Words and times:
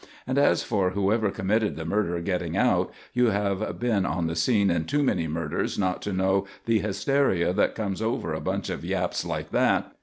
"And 0.25 0.39
as 0.39 0.63
for 0.63 0.89
whoever 0.89 1.29
committed 1.29 1.75
the 1.75 1.85
murder 1.85 2.19
getting 2.21 2.57
out, 2.57 2.91
you 3.13 3.27
have 3.27 3.77
been 3.79 4.03
on 4.03 4.25
the 4.25 4.35
scene 4.35 4.71
of 4.71 4.87
too 4.87 5.03
many 5.03 5.27
murders 5.27 5.77
not 5.77 6.01
to 6.01 6.11
know 6.11 6.47
the 6.65 6.79
hysteria 6.79 7.53
that 7.53 7.75
comes 7.75 8.01
over 8.01 8.33
a 8.33 8.41
bunch 8.41 8.71
of 8.71 8.83
yaps 8.83 9.23
like 9.23 9.51
that. 9.51 9.91